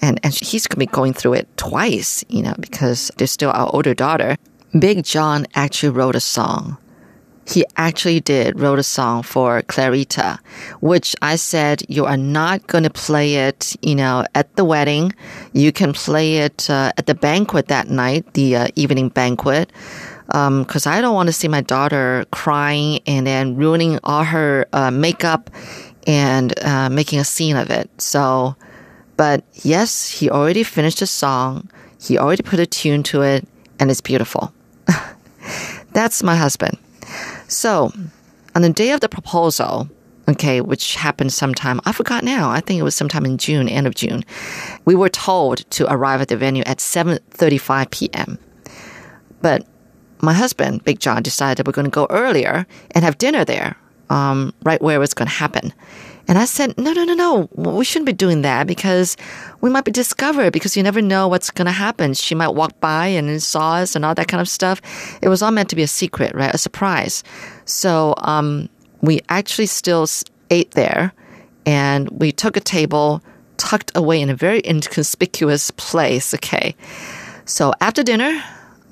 [0.00, 3.68] and and he's gonna be going through it twice, you know, because there's still our
[3.72, 4.36] older daughter.
[4.78, 6.76] Big John actually wrote a song.
[7.46, 10.38] He actually did wrote a song for Clarita,
[10.80, 15.14] which I said you are not going to play it, you know, at the wedding.
[15.54, 19.72] You can play it uh, at the banquet that night, the uh, evening banquet,
[20.26, 24.90] because I don't want to see my daughter crying and then ruining all her uh,
[24.90, 25.48] makeup
[26.06, 27.88] and uh, making a scene of it.
[27.98, 28.56] So.
[29.18, 31.68] But yes, he already finished the song.
[32.00, 33.46] He already put a tune to it,
[33.80, 34.54] and it's beautiful.
[35.92, 36.78] That's my husband.
[37.48, 37.92] So,
[38.54, 39.88] on the day of the proposal,
[40.28, 42.48] okay, which happened sometime, I forgot now.
[42.48, 44.24] I think it was sometime in June, end of June.
[44.84, 48.38] We were told to arrive at the venue at 7:35 p.m.
[49.42, 49.66] But
[50.22, 53.76] my husband, Big John, decided that we're going to go earlier and have dinner there,
[54.10, 55.72] um, right where it's going to happen.
[56.28, 57.48] And I said, no, no, no, no.
[57.54, 59.16] We shouldn't be doing that because
[59.62, 62.12] we might be discovered because you never know what's going to happen.
[62.12, 64.82] She might walk by and saw us and all that kind of stuff.
[65.22, 66.54] It was all meant to be a secret, right?
[66.54, 67.24] A surprise.
[67.64, 68.68] So, um,
[69.00, 70.06] we actually still
[70.50, 71.12] ate there
[71.66, 73.22] and we took a table
[73.56, 76.34] tucked away in a very inconspicuous place.
[76.34, 76.74] Okay.
[77.44, 78.42] So after dinner,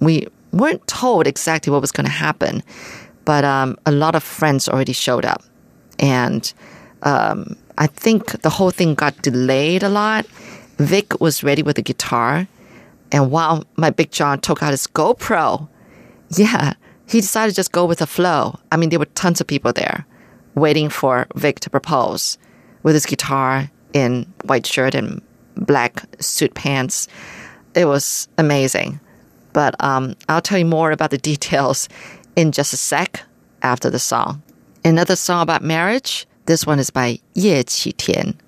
[0.01, 2.63] we weren't told exactly what was going to happen,
[3.25, 5.43] but um, a lot of friends already showed up.
[5.99, 6.53] And
[7.07, 10.27] um, I think the whole thing got delayed a lot.
[10.79, 12.49] Vic was ready with the guitar.
[13.13, 15.69] And while my Big John took out his GoPro,
[16.31, 16.75] yeah,
[17.07, 18.59] he decided to just go with the flow.
[18.73, 20.05] I mean, there were tons of people there
[20.57, 22.39] waiting for Vic to propose
[22.83, 25.23] with his guitar in white shirt and
[25.57, 27.07] black suit pants.
[27.75, 28.99] It was amazing.
[29.53, 31.89] But um, I'll tell you more about the details
[32.35, 33.23] in just a sec
[33.63, 34.43] after the song.
[34.85, 36.27] Another song about marriage.
[36.47, 38.35] This one is by Ye Qitian.
[38.35, 38.46] 徛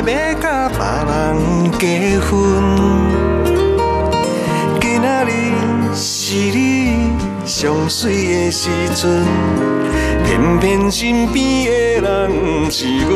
[0.00, 0.78] 要甲别
[1.12, 2.30] 人结婚。
[4.80, 5.28] 今仔日
[5.94, 7.12] 是你
[7.44, 9.24] 上水的时阵，
[10.24, 11.70] 偏偏身边的
[12.00, 13.08] 人是阮。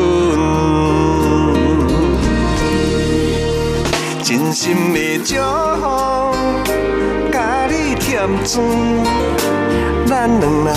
[4.21, 5.35] 真心的祝
[5.81, 6.35] 福，
[7.31, 8.63] 甲你添砖，
[10.05, 10.75] 咱两人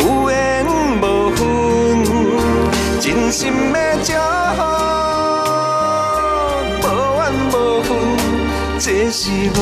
[0.00, 0.66] 有缘
[1.00, 1.38] 无分。
[3.00, 4.12] 真心的祝
[8.86, 9.58] 这是我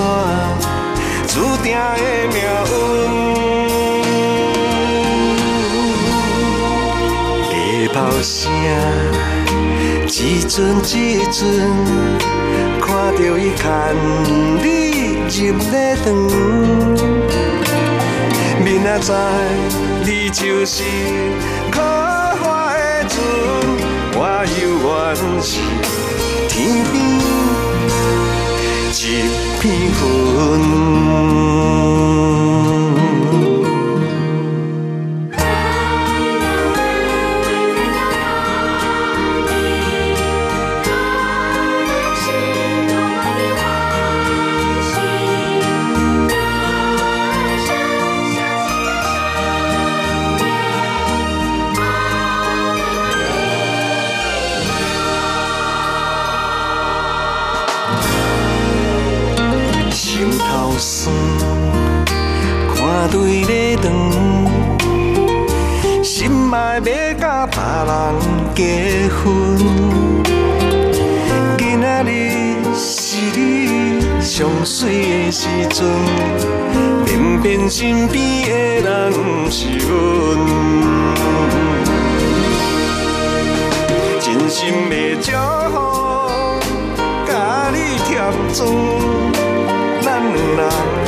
[1.29, 1.79] 注定的
[2.33, 2.75] 命运。
[7.47, 7.55] 下
[7.95, 8.51] 炮声。
[10.09, 10.11] 一
[10.43, 11.41] 阵一阵，
[12.81, 13.62] 看着伊牵
[14.61, 14.66] 你
[15.39, 15.39] 入
[15.70, 16.07] 咧肠，
[18.64, 19.14] 明仔载
[20.05, 20.83] 你就是
[21.70, 23.16] 可花的船，
[24.16, 24.18] 我
[24.61, 24.91] 犹原
[25.41, 25.51] 是
[26.49, 26.51] 天
[26.91, 26.95] 边
[29.63, 30.11] 天分
[66.53, 66.82] 心爱要
[67.14, 67.57] 甲别
[67.88, 67.90] 人
[68.55, 68.61] 结
[69.09, 69.57] 婚。
[71.57, 72.07] 今仔日
[72.74, 73.40] 是你
[74.20, 75.88] 上水的时阵，
[77.07, 78.50] 偏偏身边的
[78.82, 79.88] 人不是阮。
[84.20, 85.32] 真心的祝
[85.72, 85.74] 福，
[87.26, 87.32] 甲
[87.72, 88.12] 你添
[88.53, 88.61] 砖。
[90.03, 91.01] 咱两人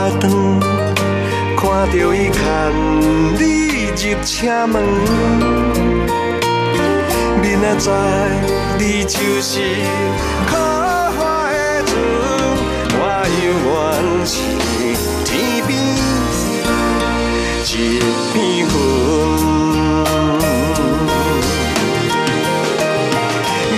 [0.00, 0.24] 阮拍断，
[1.56, 2.38] 看着伊牵
[3.36, 3.40] 你
[3.88, 4.74] 入车门。
[7.42, 7.92] 明仔载
[8.78, 9.52] 你就是
[10.48, 11.18] 可花
[11.50, 11.52] 的
[11.84, 11.92] 船，
[12.96, 12.98] 我
[13.42, 13.76] 犹原
[14.24, 14.32] 是
[15.26, 15.28] 天
[15.66, 15.68] 边
[17.66, 17.68] 一
[18.32, 18.66] 片云。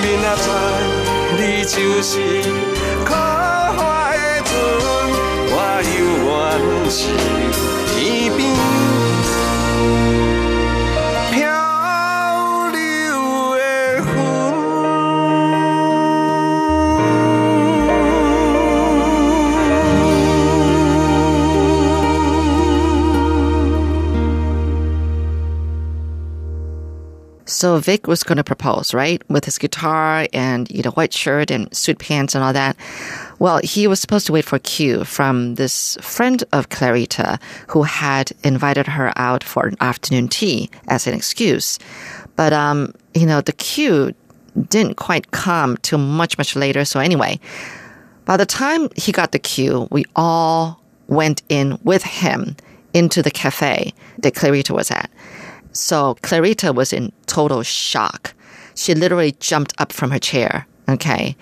[0.01, 0.47] 明仔载
[1.37, 2.11] 你就是
[6.93, 7.42] 是
[27.45, 29.23] So Vic was going to propose, right?
[29.29, 32.77] With his guitar and, you know, white shirt and suit pants and all that.
[33.39, 37.39] Well, he was supposed to wait for a cue from this friend of Clarita
[37.69, 41.79] who had invited her out for an afternoon tea as an excuse.
[42.37, 44.15] But, um, you know, the cue
[44.69, 46.85] didn't quite come till much, much later.
[46.85, 47.41] So anyway,
[48.25, 52.57] by the time he got the cue, we all went in with him
[52.95, 55.11] into the cafe that Clarita was at.
[55.73, 58.35] So Clarita was in total shock.
[58.75, 60.67] She literally jumped up from her chair.
[60.89, 61.37] Okay.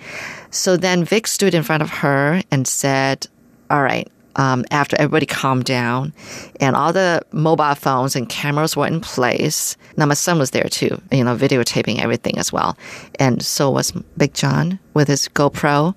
[0.49, 3.27] So then Vic stood in front of her and said,
[3.69, 6.13] All right, um, after everybody calmed down
[6.59, 9.75] and all the mobile phones and cameras were in place.
[9.97, 12.77] Now my son was there too, you know, videotaping everything as well.
[13.19, 15.95] And so was Big John with his GoPro.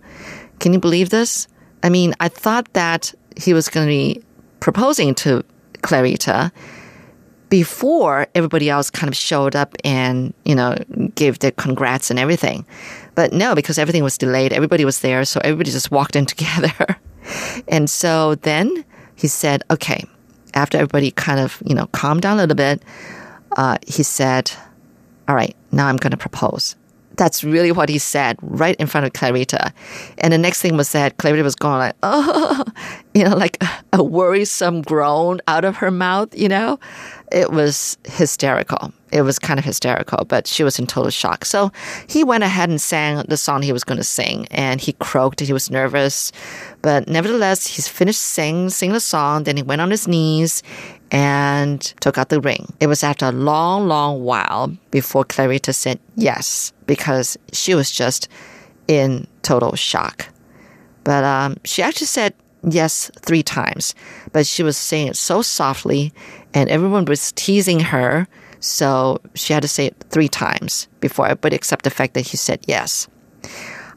[0.61, 1.49] Can you believe this?
[1.82, 4.22] I mean, I thought that he was going to be
[4.61, 5.45] proposing to
[5.82, 6.51] Clarita
[7.55, 10.75] before everybody else kind of showed up and, you know,
[11.15, 12.67] gave their congrats and everything.
[13.15, 16.75] But no, because everything was delayed, everybody was there, so everybody just walked in together.
[17.69, 18.85] and so then
[19.15, 20.05] he said, okay,
[20.55, 22.83] after everybody kind of, you know, calmed down a little bit,
[23.57, 24.51] uh, he said,
[25.29, 26.75] all right, now I'm going to propose.
[27.17, 29.73] That's really what he said right in front of Clarita.
[30.19, 32.65] And the next thing was that Clarita was going like, oh,
[33.15, 36.81] you know, like a worrisome groan out of her mouth, you know?
[37.33, 38.93] It was hysterical.
[39.12, 41.45] it was kind of hysterical, but she was in total shock.
[41.45, 41.70] So
[42.09, 45.39] he went ahead and sang the song he was going to sing, and he croaked.
[45.41, 46.33] He was nervous,
[46.83, 49.45] but nevertheless, he finished singing, the song.
[49.45, 50.62] Then he went on his knees
[51.12, 52.72] and took out the ring.
[52.81, 58.29] It was after a long, long while before Clarita said yes, because she was just
[58.89, 60.29] in total shock.
[61.05, 63.95] But um, she actually said yes three times,
[64.32, 66.14] but she was saying it so softly,
[66.54, 68.28] and everyone was teasing her.
[68.60, 72.38] So she had to say it three times before everybody accept the fact that he
[72.38, 73.08] said yes.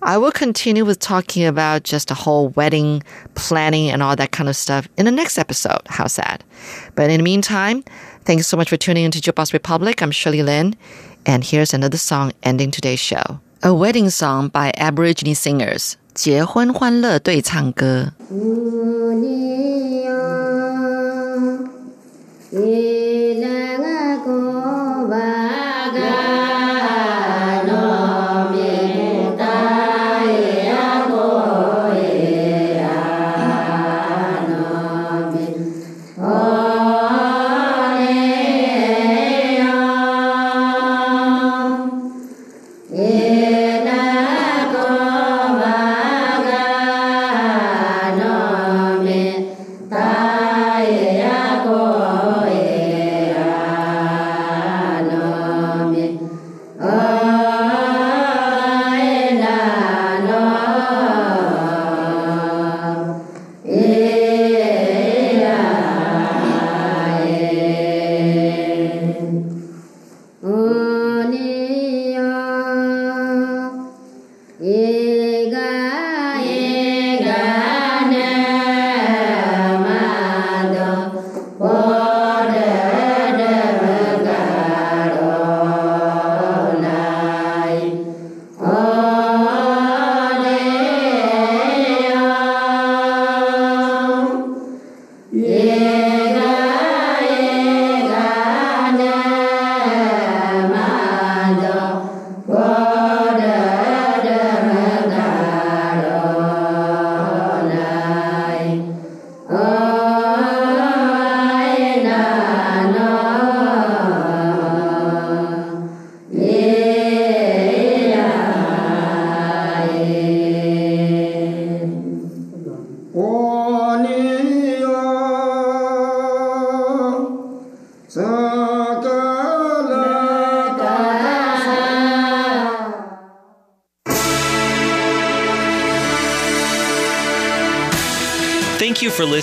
[0.05, 3.03] I will continue with talking about just the whole wedding
[3.35, 5.81] planning and all that kind of stuff in the next episode.
[5.87, 6.43] How's that?
[6.97, 7.85] But in the meantime,
[8.25, 10.03] thanks so much for tuning into Jukebox Republic.
[10.03, 10.75] I'm Shirley Lin,
[11.25, 13.41] and here's another song ending today's show.
[13.63, 15.97] A wedding song by Aborigine singers.
[16.15, 18.13] 结婚欢乐对唱歌。
[18.30, 20.12] Thank you
[22.52, 23.97] for